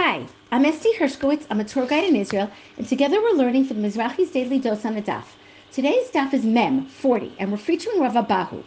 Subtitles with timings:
[0.00, 1.44] Hi, I'm Esti Herskowitz.
[1.50, 4.84] I'm a tour guide in Israel, and together we're learning from the Mizrachi's Daily Dose
[4.84, 5.24] on the Daf.
[5.72, 8.62] Today's Daf is Mem 40, and we're featuring Rav Abahu.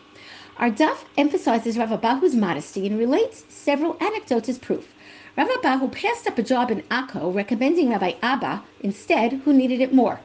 [0.58, 4.94] Our Daf emphasizes Rav Abahu's modesty and relates several anecdotes as proof.
[5.38, 9.94] Rav Abahu passed up a job in Akko, recommending Rabbi Abba instead, who needed it
[9.94, 10.20] more.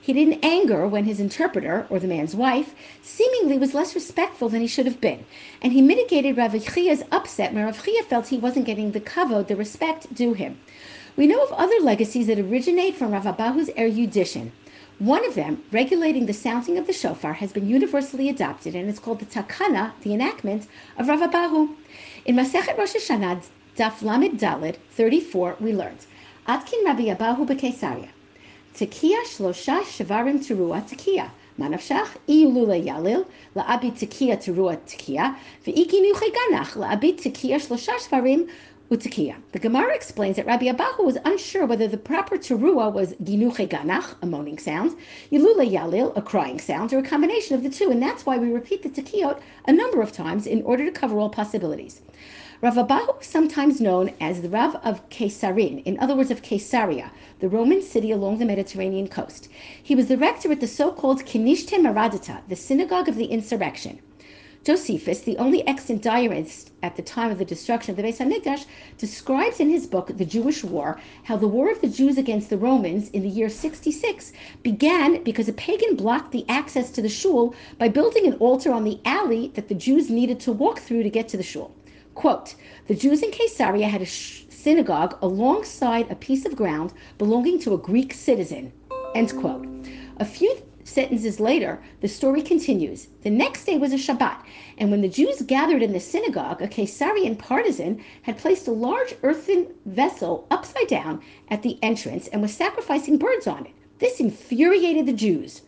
[0.00, 2.72] He didn't anger when his interpreter, or the man's wife,
[3.02, 5.24] seemingly was less respectful than he should have been,
[5.60, 9.48] and he mitigated Rav Chia's upset when Rav Chia felt he wasn't getting the kavod,
[9.48, 10.60] the respect due him.
[11.16, 14.52] We know of other legacies that originate from Rav Abahu's erudition.
[15.00, 19.00] One of them, regulating the sounding of the shofar, has been universally adopted, and it's
[19.00, 21.74] called the takana, the enactment of Rav Abahu.
[22.24, 23.42] In Masechet Rosh Hashanah,
[23.74, 26.04] Daf Lamid Dalid 34, we learned.
[26.46, 28.10] Atkin Rabbi Abahu Bekesaria.
[28.74, 31.30] Tekiya Shlosha Shvarim Terua Tekiya.
[31.58, 33.24] Manafshach Iulule Yalil
[33.56, 35.36] La'abi Tekiya Terua Tekiya.
[35.64, 38.50] Ve'ikinu Cheganach La'abi Tekiya Shlosha Shvarim
[38.90, 39.36] Utekiya.
[39.52, 44.16] The Gemara explains that Rabbi Abahu was unsure whether the proper terua was ginuche ganach,
[44.20, 44.94] a moaning sound,
[45.32, 48.52] yilule yalil, a crying sound, or a combination of the two, and that's why we
[48.52, 52.02] repeat the tekiyot a number of times in order to cover all possibilities.
[52.62, 57.10] Rav Abahu sometimes known as the Rav of Caesarin, in other words, of Caesarea,
[57.40, 59.48] the Roman city along the Mediterranean coast.
[59.82, 63.98] He was the rector at the so-called Kinishte Maradata, the synagogue of the insurrection.
[64.62, 68.66] Josephus, the only extant diarist at the time of the destruction of the Beis Hamikdash,
[68.96, 72.58] describes in his book The Jewish War how the war of the Jews against the
[72.58, 77.56] Romans in the year 66 began because a pagan blocked the access to the shul
[77.76, 81.10] by building an altar on the alley that the Jews needed to walk through to
[81.10, 81.74] get to the shul.
[82.14, 82.54] Quote,
[82.88, 87.78] the Jews in Caesarea had a synagogue alongside a piece of ground belonging to a
[87.78, 88.72] Greek citizen.
[89.14, 89.66] End quote.
[90.18, 93.08] A few sentences later, the story continues.
[93.22, 94.42] The next day was a Shabbat,
[94.78, 99.14] and when the Jews gathered in the synagogue, a Caesarian partisan had placed a large
[99.22, 103.72] earthen vessel upside down at the entrance and was sacrificing birds on it.
[103.98, 105.62] This infuriated the Jews.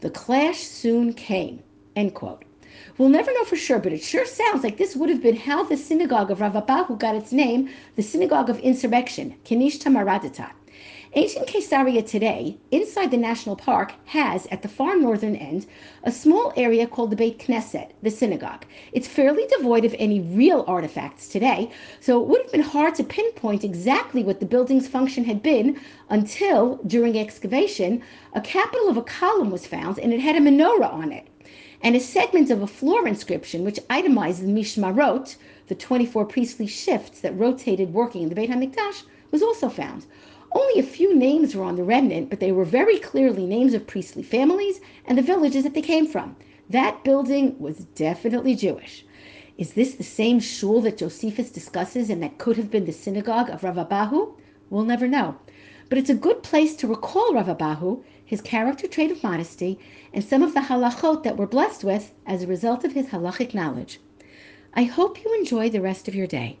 [0.00, 1.62] The clash soon came.
[1.94, 2.44] End quote.
[2.98, 5.64] We'll never know for sure, but it sure sounds like this would have been how
[5.64, 10.50] the synagogue of Rav Abahu got its name, the synagogue of insurrection, Kinishta Maradata.
[11.14, 15.66] Ancient Caesarea today, inside the national park, has, at the far northern end,
[16.04, 18.64] a small area called the Beit Knesset, the synagogue.
[18.92, 23.02] It's fairly devoid of any real artifacts today, so it would have been hard to
[23.02, 28.02] pinpoint exactly what the building's function had been until, during excavation,
[28.34, 31.26] a capital of a column was found and it had a menorah on it
[31.82, 35.36] and a segment of a floor inscription which itemized the Mishmarot,
[35.68, 40.04] the 24 priestly shifts that rotated working in the Beit HaMikdash, was also found.
[40.52, 43.86] Only a few names were on the remnant, but they were very clearly names of
[43.86, 46.36] priestly families and the villages that they came from.
[46.68, 49.04] That building was definitely Jewish.
[49.56, 53.48] Is this the same shul that Josephus discusses and that could have been the synagogue
[53.48, 54.34] of Rav Abahu?
[54.70, 55.36] We'll never know.
[55.90, 59.76] But it's a good place to recall Rav Abahu, his character trait of modesty,
[60.14, 63.54] and some of the halachot that we're blessed with as a result of his halachic
[63.54, 64.00] knowledge.
[64.72, 66.60] I hope you enjoy the rest of your day.